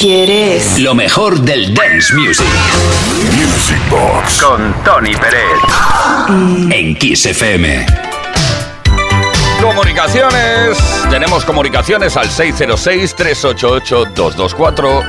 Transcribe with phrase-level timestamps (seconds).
[0.00, 0.78] ¿Quieres?
[0.78, 2.46] Lo mejor del dance music.
[3.36, 4.40] Music Box.
[4.40, 5.42] Con Tony Pérez.
[6.70, 7.84] En Kiss FM.
[9.60, 10.78] Comunicaciones.
[11.10, 15.04] Tenemos comunicaciones al 606-388-224.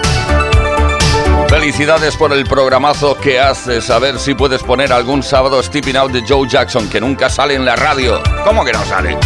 [1.47, 3.89] Felicidades por el programazo que haces.
[3.89, 7.55] A ver si puedes poner algún sábado Stepping Out de Joe Jackson, que nunca sale
[7.55, 8.21] en la radio.
[8.43, 9.17] ¿Cómo que no sale?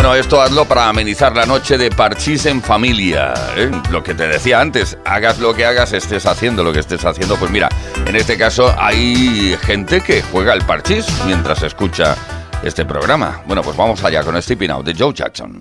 [0.00, 3.34] Bueno, esto hazlo para amenizar la noche de parchís en familia.
[3.54, 3.70] ¿eh?
[3.90, 7.36] Lo que te decía antes, hagas lo que hagas, estés haciendo lo que estés haciendo.
[7.36, 7.68] Pues mira,
[8.06, 12.16] en este caso hay gente que juega el parchís mientras escucha
[12.62, 13.42] este programa.
[13.44, 15.60] Bueno, pues vamos allá con Stepping Out de Joe Jackson.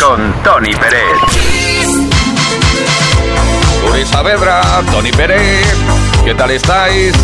[0.00, 1.18] Con Tony Pérez.
[3.90, 4.60] Uri Saavedra,
[4.92, 5.66] Tony Pérez.
[6.24, 7.14] ¿Qué tal estáis?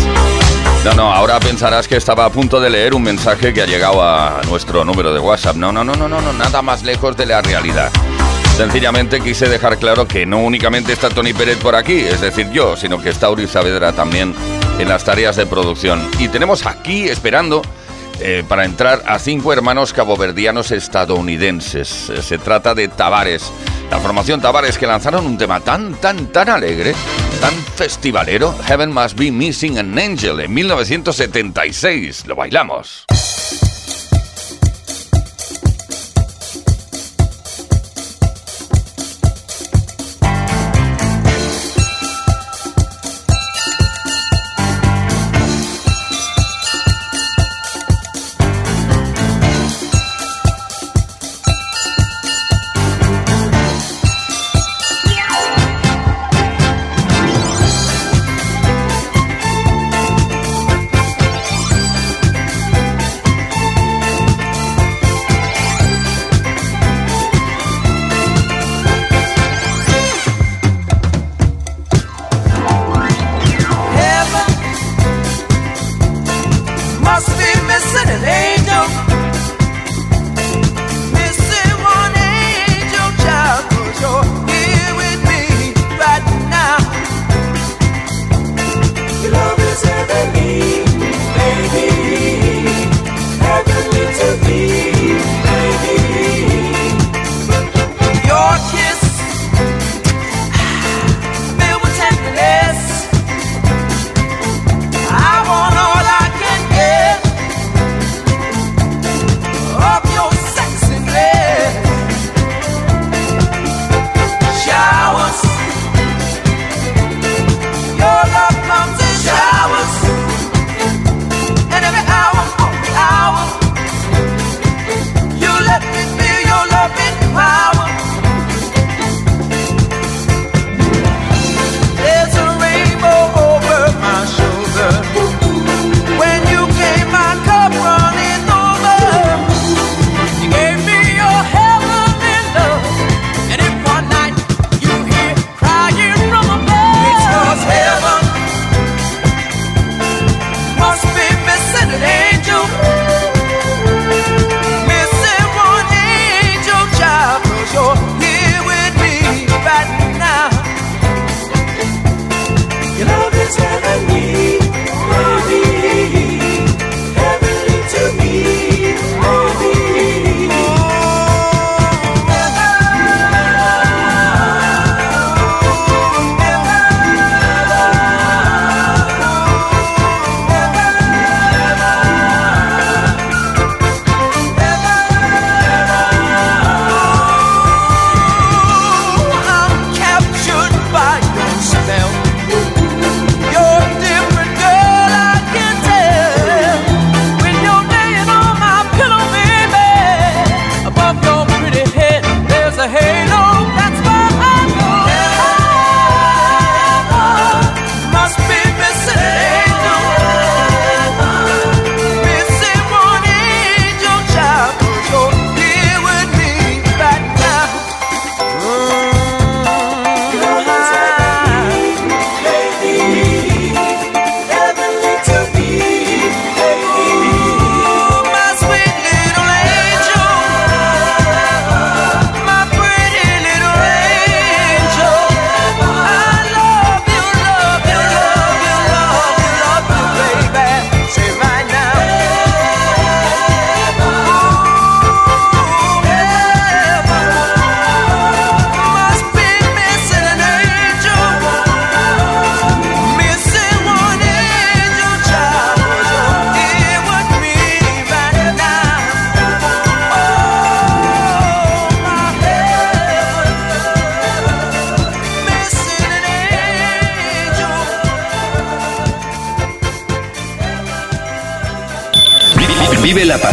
[0.83, 4.03] No, no, ahora pensarás que estaba a punto de leer un mensaje que ha llegado
[4.03, 5.55] a nuestro número de WhatsApp.
[5.55, 7.91] No, no, no, no, no, no nada más lejos de la realidad.
[8.57, 12.75] Sencillamente quise dejar claro que no únicamente está Tony Pérez por aquí, es decir, yo,
[12.75, 14.35] sino que está Uri Saavedra también
[14.79, 16.09] en las tareas de producción.
[16.19, 17.61] Y tenemos aquí esperando
[18.19, 22.09] eh, para entrar a cinco hermanos caboverdianos estadounidenses.
[22.09, 23.51] Eh, se trata de Tavares,
[23.89, 26.93] la formación Tavares que lanzaron un tema tan, tan, tan alegre,
[27.41, 32.25] tan festivalero, Heaven Must Be Missing an Angel, en 1976.
[32.27, 33.05] Lo bailamos.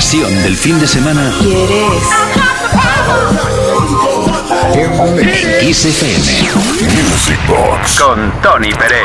[0.03, 2.03] Pasión del fin de semana ¿Quieres?
[5.15, 6.19] en Kiss FM.
[7.09, 8.01] Music Box.
[8.01, 8.99] Con Tony Pérez.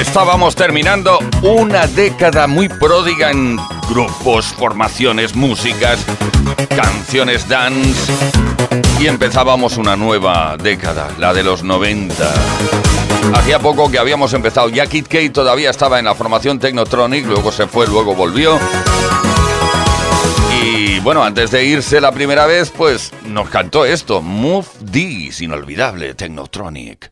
[0.00, 3.58] Estábamos terminando una década muy pródiga en
[3.88, 5.98] grupos, formaciones, músicas,
[6.76, 8.12] canciones dance
[9.00, 12.14] y empezábamos una nueva década, la de los 90.
[13.34, 17.52] Hacía poco que habíamos empezado, ya Kid Kate todavía estaba en la formación Technotronic, luego
[17.52, 18.58] se fue, luego volvió.
[20.62, 26.14] Y bueno, antes de irse la primera vez, pues nos cantó esto, Move D's, inolvidable
[26.14, 27.10] Technotronic.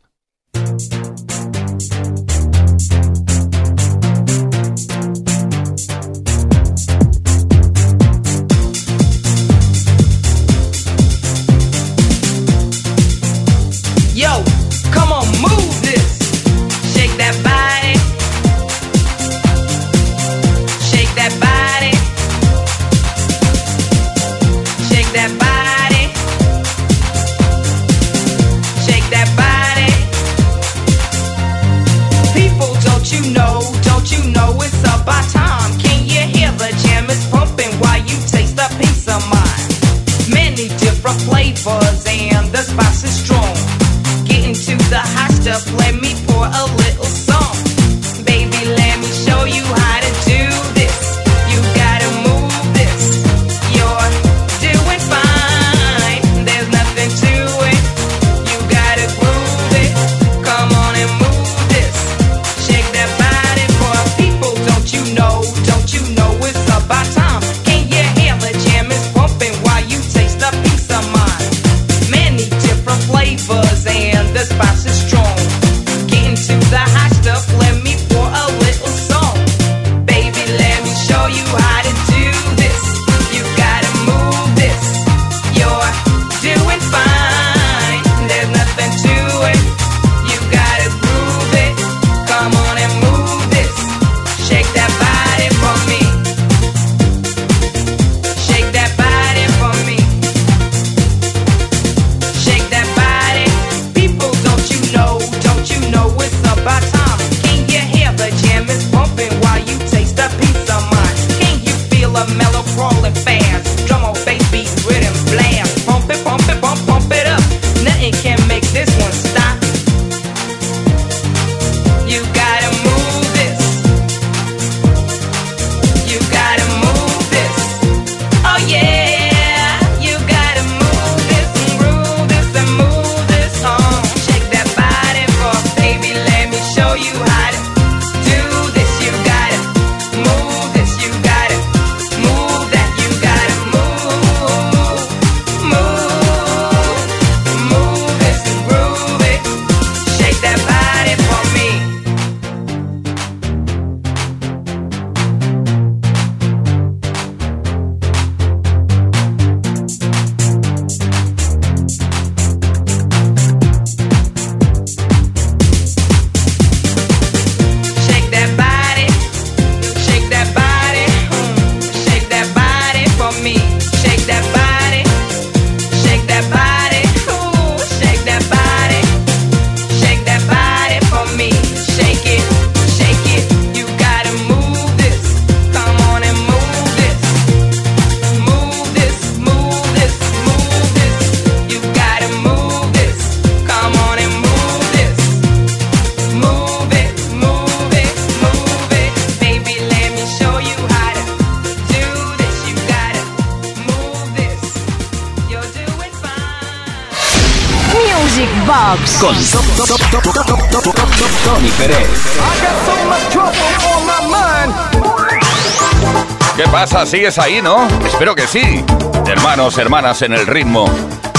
[217.10, 217.88] ¿Sigues ahí, no?
[218.06, 218.84] Espero que sí.
[219.26, 220.88] Hermanos, hermanas en el ritmo,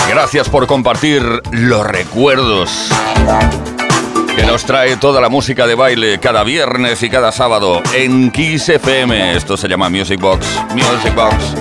[0.09, 2.89] gracias por compartir los recuerdos
[4.35, 8.67] que nos trae toda la música de baile cada viernes y cada sábado en Kiss
[8.67, 9.37] FM.
[9.37, 10.45] Esto se llama Music Box.
[10.73, 11.55] Music Box.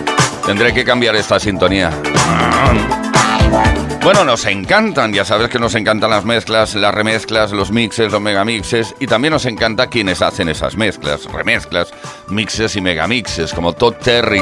[0.45, 1.93] Tendré que cambiar esta sintonía.
[4.03, 8.21] Bueno, nos encantan, ya sabes que nos encantan las mezclas, las remezclas, los mixes, los
[8.21, 11.93] megamixes y también nos encanta quienes hacen esas mezclas, remezclas,
[12.29, 14.41] mixes y megamixes, como Todd Terry.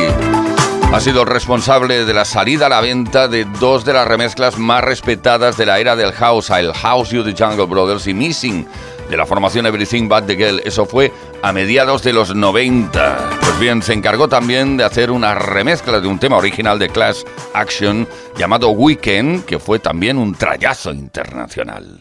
[0.92, 4.82] Ha sido responsable de la salida a la venta de dos de las remezclas más
[4.84, 8.66] respetadas de la era del house, el House You the Jungle Brothers y Missing
[9.10, 10.62] de la formación Everything But The Girl.
[10.64, 11.12] Eso fue
[11.42, 13.30] a mediados de los 90.
[13.40, 17.24] Pues bien, se encargó también de hacer una remezcla de un tema original de Class
[17.54, 21.98] Action llamado Weekend, que fue también un trayazo internacional.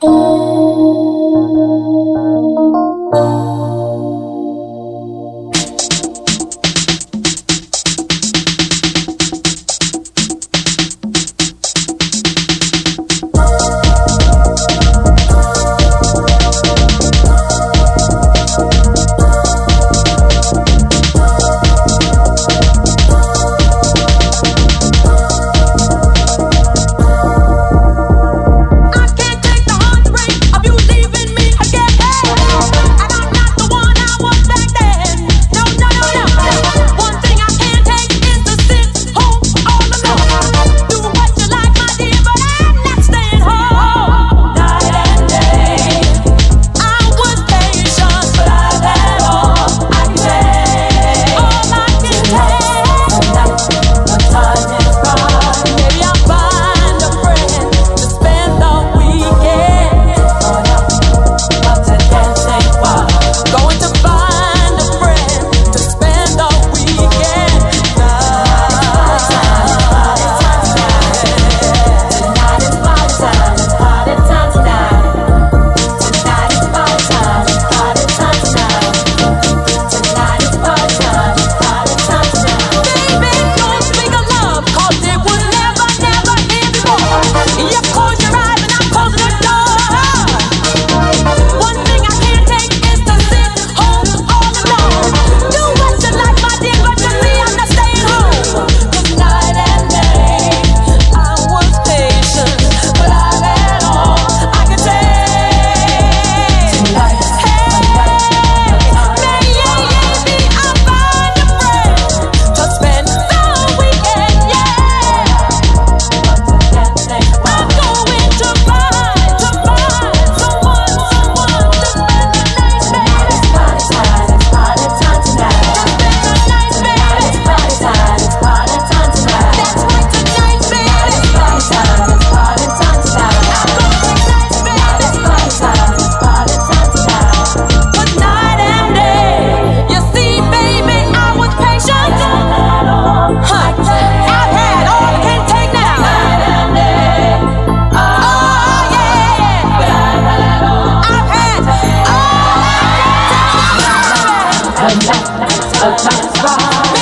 [154.80, 156.97] a nice, a nice vibe.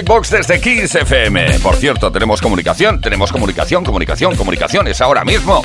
[0.00, 1.58] Box desde Kiss FM.
[1.58, 4.88] Por cierto, tenemos comunicación, tenemos comunicación, comunicación, comunicación.
[4.88, 5.62] Es ahora mismo.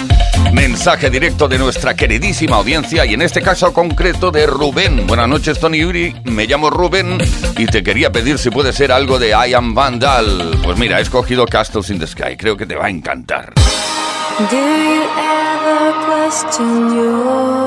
[0.52, 5.08] Mensaje directo de nuestra queridísima audiencia y en este caso concreto de Rubén.
[5.08, 6.14] Buenas noches, Tony Uri.
[6.26, 7.18] Me llamo Rubén
[7.58, 10.60] y te quería pedir si puede ser algo de I Am Vandal.
[10.62, 12.36] Pues mira, he escogido Castles in the Sky.
[12.38, 13.54] Creo que te va a encantar.
[14.40, 17.67] Do you ever question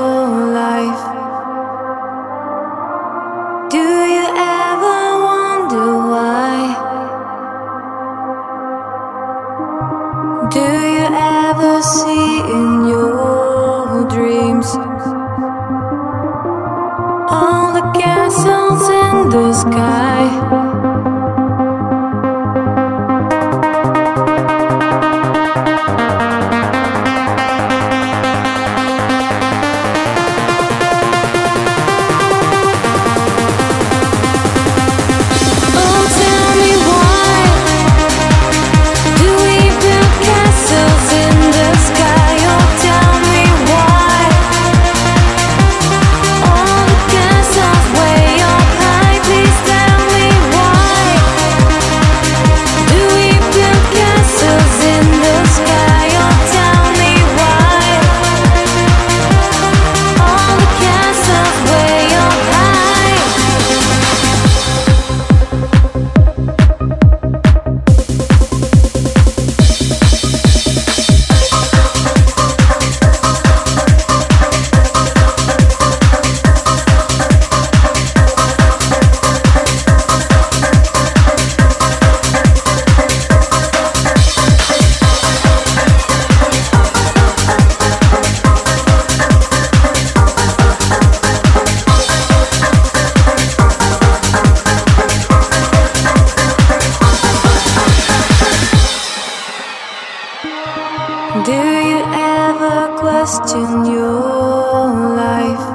[101.30, 105.69] Do you ever question your life?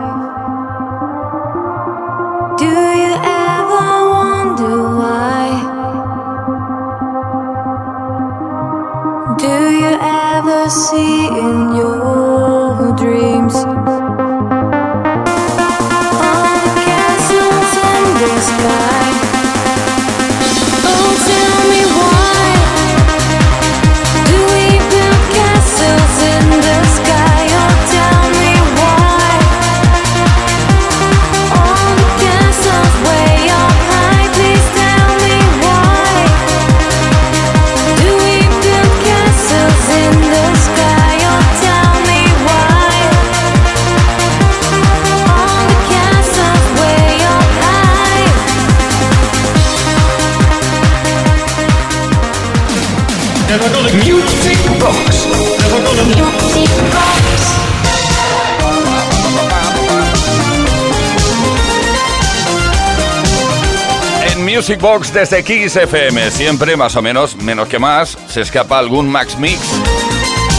[64.66, 66.32] Music Box desde Kiss FM.
[66.32, 69.60] Siempre, más o menos, menos que más, se escapa algún Max Mix.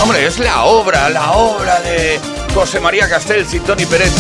[0.01, 2.21] Hombre, es la obra, la obra de
[2.55, 4.13] José María Castells y Tony Pérez,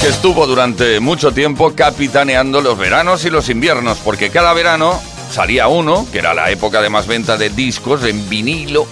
[0.00, 5.68] que estuvo durante mucho tiempo capitaneando los veranos y los inviernos, porque cada verano salía
[5.68, 8.88] uno, que era la época de más venta de discos en vinilo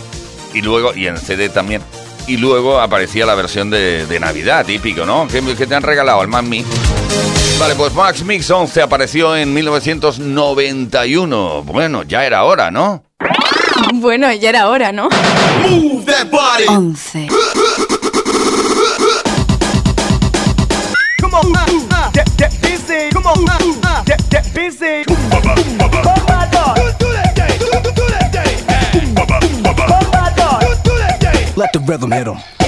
[0.55, 1.83] y luego, y en CD también.
[2.29, 5.27] Y luego aparecía la versión de, Navidad, típico, ¿no?
[5.27, 6.23] ¿Qué, ¿Qué, te han regalado?
[6.23, 6.65] El Mami.
[7.63, 11.63] Vale, pues Max Mix 11 apareció en 1991.
[11.63, 13.05] Bueno, ya era hora, ¿no?
[13.95, 15.09] Bueno, ya era hora, ¿no?
[15.71, 16.65] Move that body.
[16.67, 17.29] 11.
[21.21, 23.11] Come on, uh, get, get busy.
[23.15, 25.05] Come on, uh, get, get busy.
[31.55, 32.62] Let the rhythm hit 'em.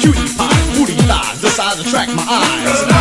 [0.00, 0.74] cutie pie.
[0.74, 2.93] Booty thighs, the size attract my eyes.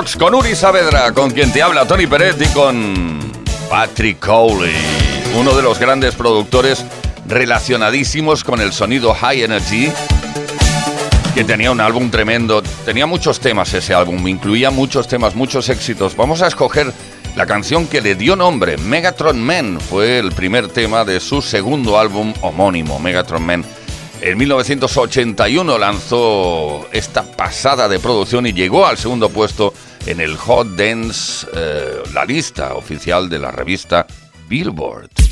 [0.00, 3.18] Con Uri Saavedra, con quien te habla Tony Peret y con
[3.68, 4.72] Patrick Cowley,
[5.38, 6.86] uno de los grandes productores
[7.26, 9.92] relacionadísimos con el sonido High Energy,
[11.34, 16.16] que tenía un álbum tremendo, tenía muchos temas ese álbum, incluía muchos temas, muchos éxitos.
[16.16, 16.90] Vamos a escoger
[17.36, 21.98] la canción que le dio nombre, Megatron Man, fue el primer tema de su segundo
[21.98, 23.66] álbum homónimo, Megatron Man.
[24.22, 29.74] En 1981 lanzó esta pasada de producción y llegó al segundo puesto
[30.06, 34.06] en el Hot Dance, eh, la lista oficial de la revista
[34.48, 35.29] Billboard.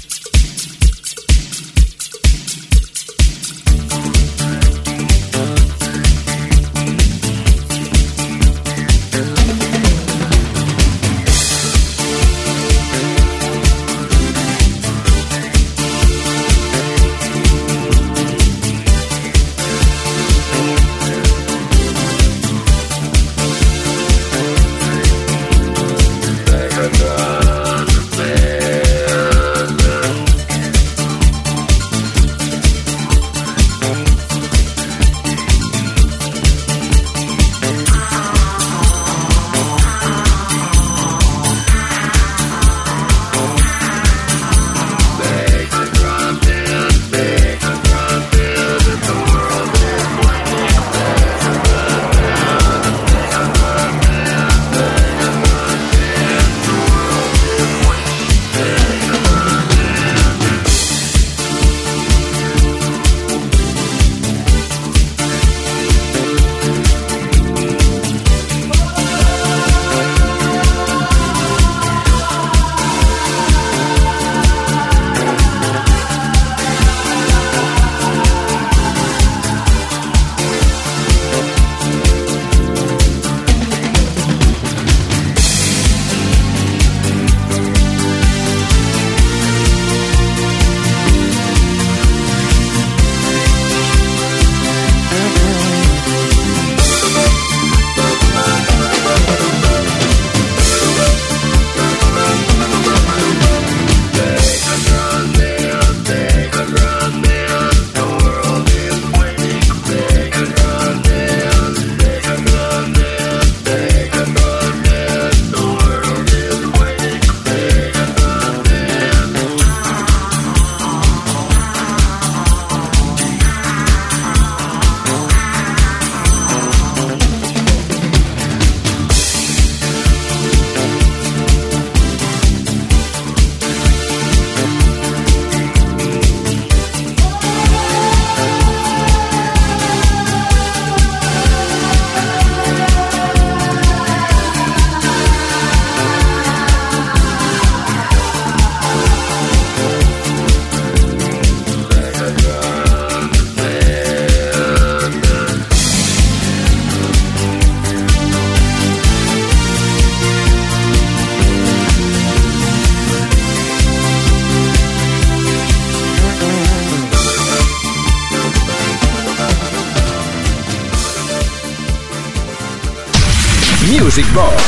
[174.00, 174.62] Music Box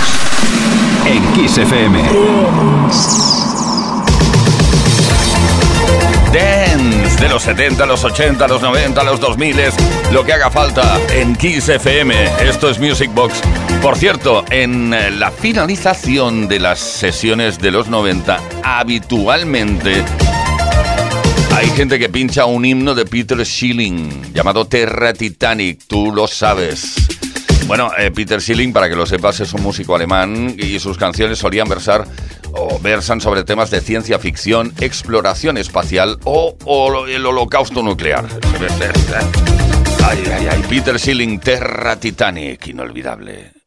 [1.07, 2.03] en Kiss FM.
[6.33, 9.57] Dance de los 70, los 80, los 90, los 2000,
[10.13, 12.15] lo que haga falta en Kiss FM.
[12.49, 13.41] Esto es Music Box.
[13.81, 20.05] Por cierto, en eh, la finalización de las sesiones de los 90, habitualmente
[21.55, 27.10] hay gente que pincha un himno de Peter Schilling llamado Terra Titanic, tú lo sabes.
[27.67, 31.39] Bueno, eh, Peter Schilling, para que lo sepas, es un músico alemán y sus canciones
[31.39, 32.05] solían versar
[32.53, 36.57] o versan sobre temas de ciencia ficción, exploración espacial o,
[37.07, 38.27] el holocausto nuclear.
[40.05, 43.61] Ay, ay, ay, Peter Schilling, Terra Titanic, inolvidable.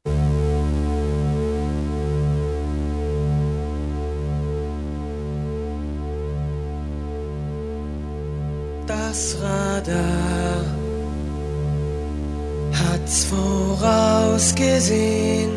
[9.42, 10.63] Radar
[12.74, 15.52] hat's vorausgesehen.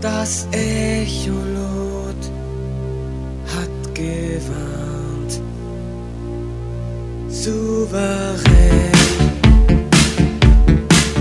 [0.00, 2.30] Das Echolot
[3.54, 5.40] hat gewarnt.
[7.28, 8.42] Souverän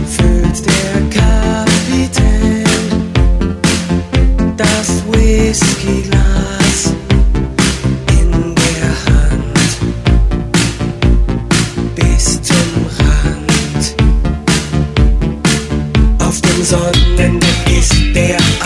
[0.07, 2.63] füllt der Kapitän
[4.57, 6.62] das Whiskyglas
[16.73, 18.62] sun and the east they are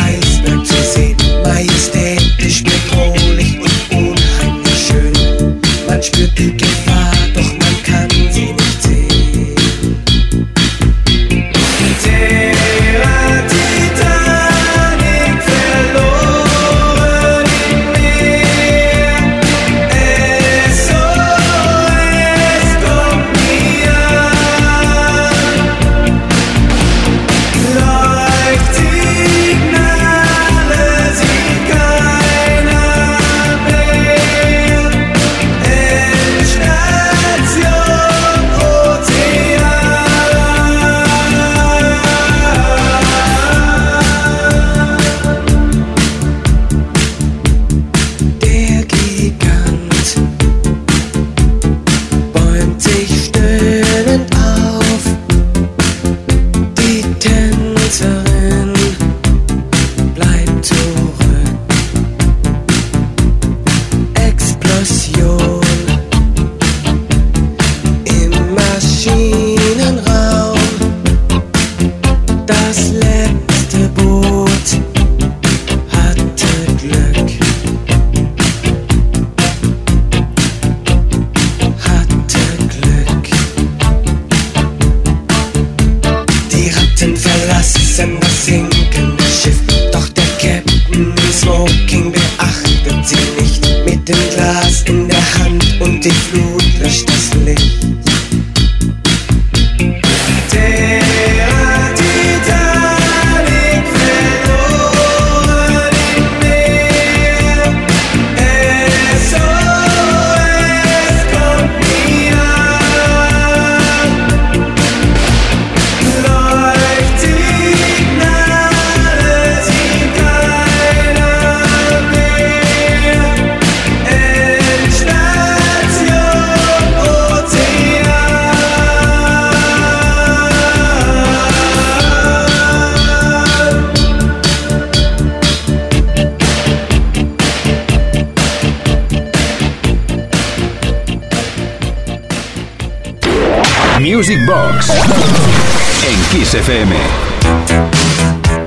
[146.58, 146.96] FM.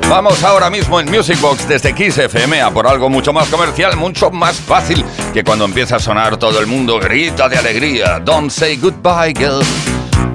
[0.09, 3.97] Vamos ahora mismo en Music Box desde Kiss FM a por algo mucho más comercial,
[3.97, 8.21] mucho más fácil que cuando empieza a sonar todo el mundo grita de alegría.
[8.21, 9.61] Don't say goodbye, girl.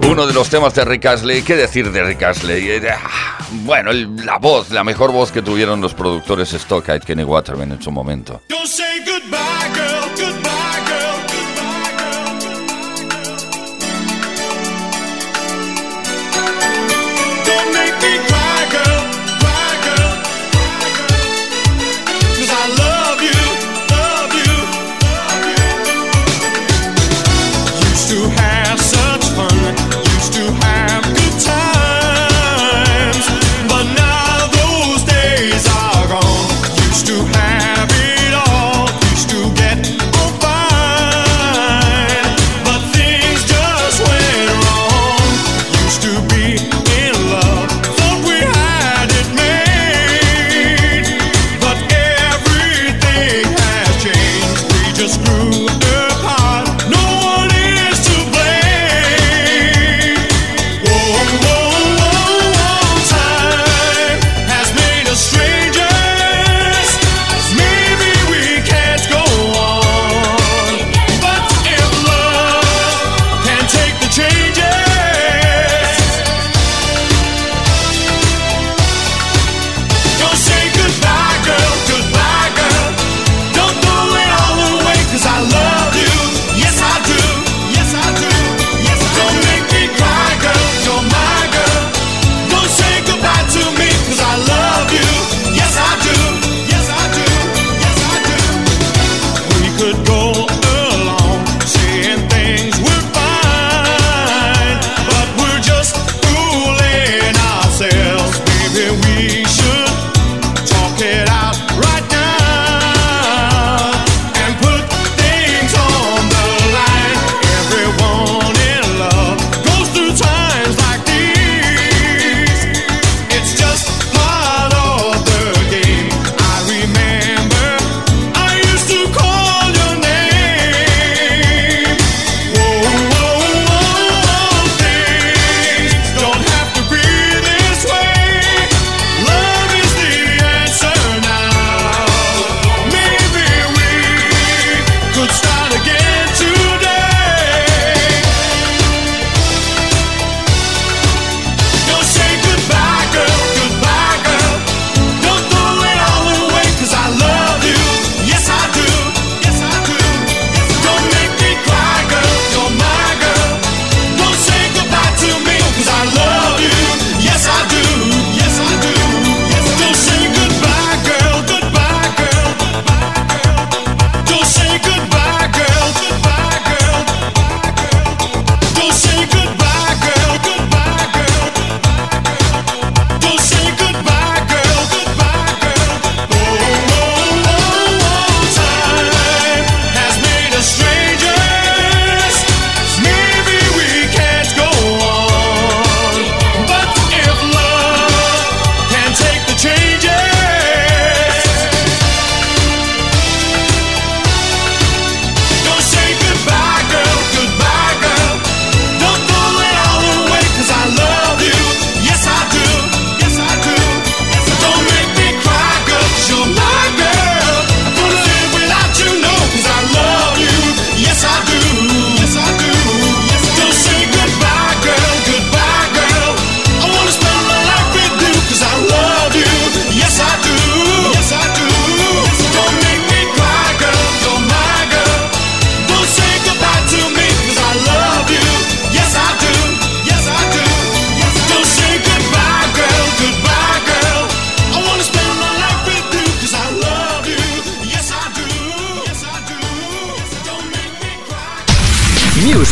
[0.10, 2.70] Uno de los temas de Rick Astley, ¿qué decir de Rick Astley?
[2.72, 7.72] Eh, ah, bueno, la voz, la mejor voz que tuvieron los productores Stock Kenny Waterman
[7.72, 8.41] en su momento.
[8.49, 9.45] Don't say goodbye.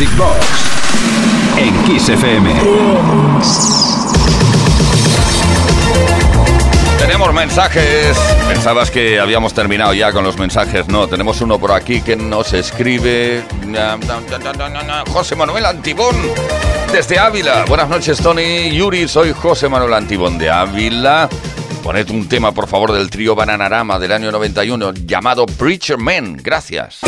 [0.04, 0.44] Music
[1.56, 2.52] en Kiss FM.
[6.98, 8.16] Tenemos mensajes.
[8.48, 10.88] Pensabas que habíamos terminado ya con los mensajes.
[10.88, 13.44] No, tenemos uno por aquí que nos escribe
[15.12, 16.16] José Manuel Antibón
[16.92, 17.64] desde Ávila.
[17.66, 18.70] Buenas noches, Tony.
[18.70, 21.28] Yuri, soy José Manuel Antibón de Ávila.
[21.82, 26.38] Poned un tema, por favor, del trío Bananarama del año 91 llamado Preacher Man.
[26.42, 27.00] Gracias.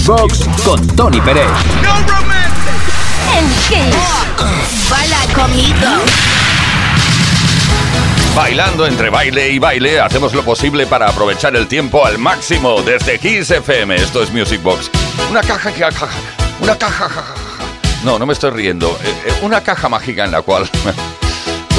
[0.00, 1.46] Beatbox con Tony Pérez.
[1.82, 1.94] No
[4.88, 5.76] Baila conmigo.
[8.34, 13.18] Bailando entre baile y baile, hacemos lo posible para aprovechar el tiempo al máximo desde
[13.18, 13.94] Kiss FM.
[13.96, 14.90] Esto es Music Box.
[15.30, 15.84] Una caja que.
[16.60, 17.10] Una caja.
[18.02, 18.98] No, no me estoy riendo.
[19.04, 20.68] Eh, eh, una caja mágica en la cual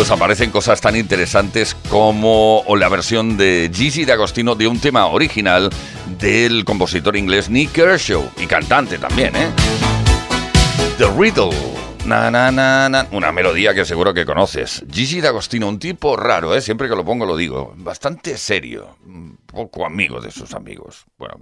[0.01, 5.69] pues aparecen cosas tan interesantes como la versión de Gigi D'Agostino de un tema original
[6.17, 9.49] del compositor inglés Nick Kershaw y cantante también, ¿eh?
[10.97, 11.51] The Riddle.
[12.03, 14.83] Na, na, na, na, Una melodía que seguro que conoces.
[14.91, 16.61] Gigi D'Agostino, un tipo raro, ¿eh?
[16.61, 17.75] siempre que lo pongo lo digo.
[17.77, 18.97] Bastante serio.
[19.45, 21.05] Poco amigo de sus amigos.
[21.19, 21.35] Bueno.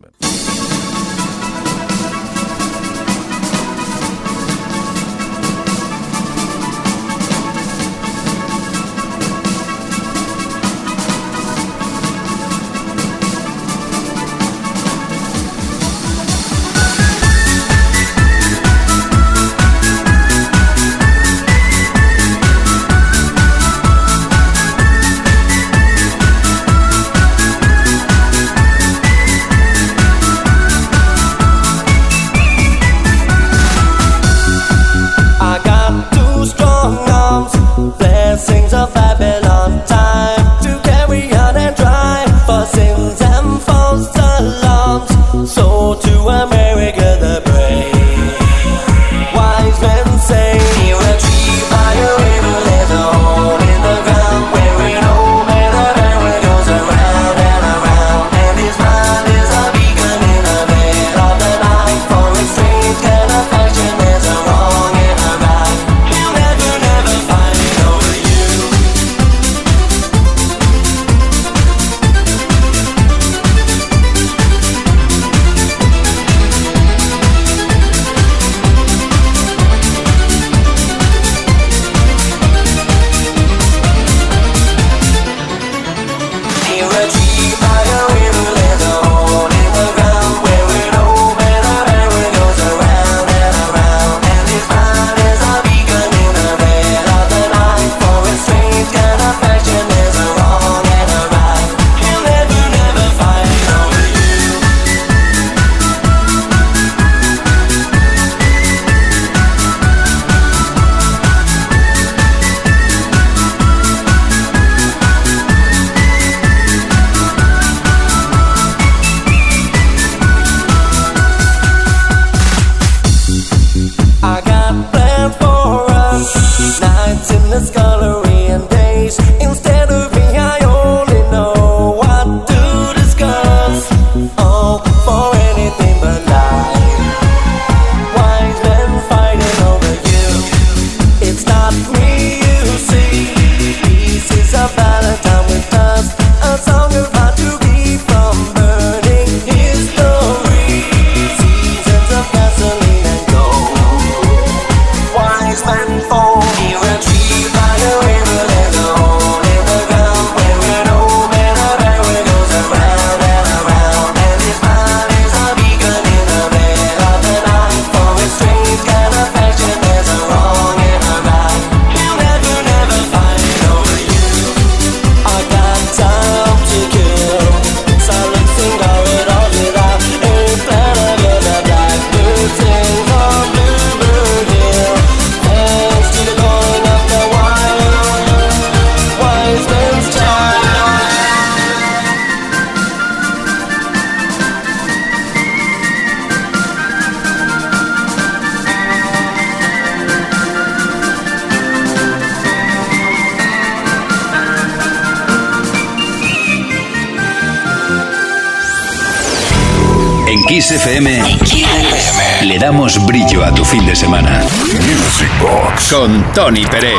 [216.33, 216.95] Tony Peret.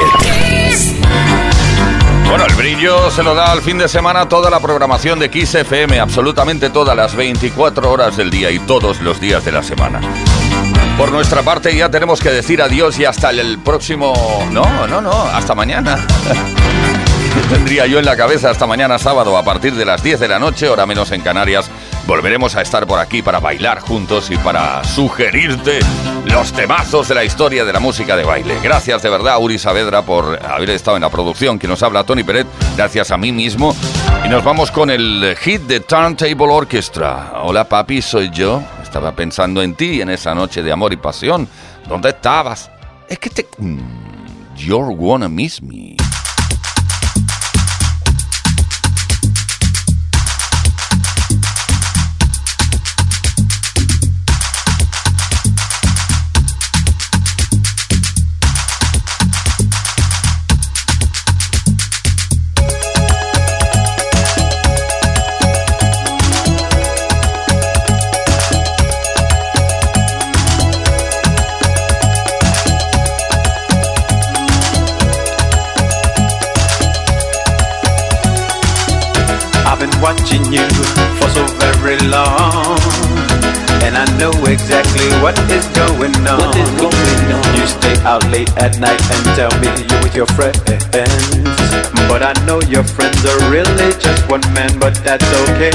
[2.29, 5.55] Bueno, el brillo se lo da al fin de semana toda la programación de Kiss
[5.55, 10.01] FM, absolutamente todas las 24 horas del día y todos los días de la semana.
[10.97, 14.15] Por nuestra parte ya tenemos que decir adiós y hasta el próximo...
[14.53, 15.99] No, no, no, hasta mañana.
[17.49, 20.39] Tendría yo en la cabeza hasta mañana sábado a partir de las 10 de la
[20.39, 21.71] noche, hora menos en Canarias.
[22.07, 25.81] Volveremos a estar por aquí para bailar juntos y para sugerirte
[26.27, 28.57] los temazos de la historia de la música de baile.
[28.63, 31.59] Gracias de verdad, Uri Saavedra, por haber estado en la producción.
[31.59, 32.47] Quien nos habla, Tony Peret.
[32.77, 33.75] Gracias a mí mismo.
[34.25, 37.33] Y nos vamos con el hit de Turntable Orchestra.
[37.43, 38.63] Hola, papi, soy yo.
[38.83, 41.49] Estaba pensando en ti en esa noche de amor y pasión.
[41.89, 42.71] ¿Dónde estabas?
[43.09, 43.47] Es que te...
[43.59, 43.79] Mm,
[44.57, 46.00] You're gonna miss me.
[80.21, 80.67] Watching you
[81.17, 82.77] for so very long,
[83.85, 86.53] and I know exactly what is going on.
[87.57, 90.61] You stay out late at night and tell me you're with your friends,
[92.09, 95.73] but I know your friends are really just one man, but that's okay,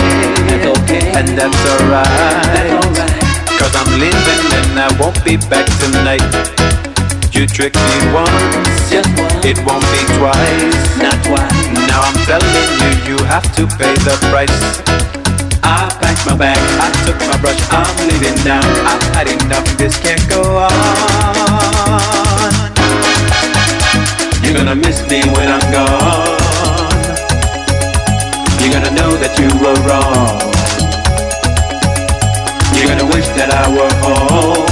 [1.17, 2.85] and that's alright.
[3.57, 6.94] Cause I'm leaving and I won't be back tonight.
[7.35, 8.91] You tricked me once,
[9.43, 10.97] it won't be twice.
[11.03, 11.67] Not twice.
[11.91, 12.47] Now I'm telling
[12.79, 14.79] you, you have to pay the price.
[15.61, 18.63] I packed my bag, I took my brush, I'm leaving now.
[18.87, 20.71] I've had enough, this can't go on.
[24.41, 26.39] You're gonna miss me when I'm gone.
[28.63, 30.39] You're gonna know that you were wrong.
[32.79, 34.63] You're gonna wish that I were home.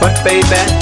[0.00, 0.81] But baby,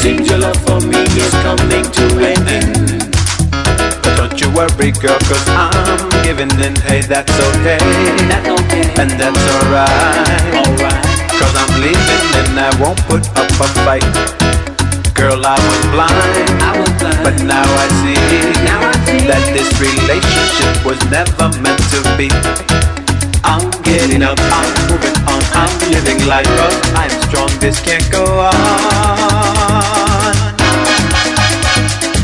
[0.00, 3.12] Seems your love for me is coming to an end.
[4.02, 6.74] But don't you worry, girl, cause I'm giving in.
[6.86, 7.78] Hey, that's okay.
[8.98, 11.02] And that's alright.
[11.38, 14.06] Cause I'm leaving and I won't put up a fight.
[15.14, 16.14] Girl, I was blind,
[17.24, 18.14] but now I see
[19.26, 22.30] that this relationship was never meant to be.
[23.42, 28.22] I'm getting up, I'm moving on, I'm living life, but I'm strong, this can't go
[28.22, 28.54] on.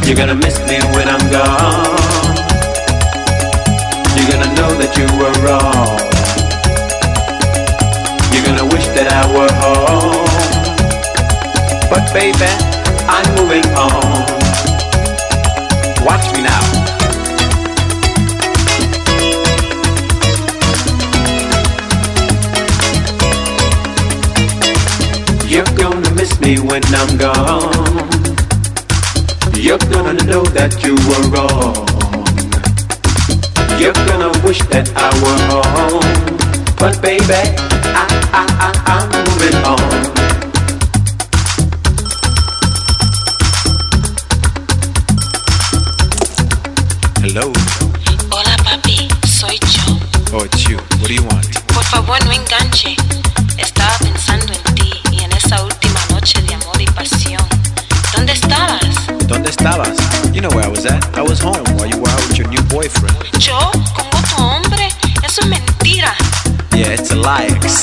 [0.07, 2.37] You're gonna miss me when I'm gone.
[4.15, 5.99] You're gonna know that you were wrong.
[8.33, 10.31] You're gonna wish that I were home.
[11.91, 12.53] But baby,
[13.09, 14.23] I'm moving on.
[16.07, 16.74] Watch me now.
[26.45, 27.73] Me when I'm gone.
[29.57, 31.89] You're gonna know that you were wrong.
[33.81, 36.05] You're gonna wish that I were home.
[36.77, 38.07] But baby, I,
[38.41, 40.14] I, I, I'm moving on.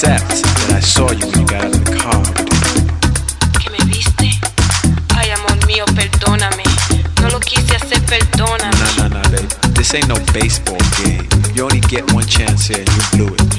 [0.01, 2.23] Except that I saw you when you got out of the car
[3.61, 4.33] ¿Que me viste?
[5.15, 6.63] Ay, amor mío, perdóname.
[7.21, 8.73] No lo quise hacer, perdóname.
[8.97, 9.47] No, no, no, babe.
[9.75, 11.29] This ain't no baseball game.
[11.53, 13.50] You only get one chance here and you blew it.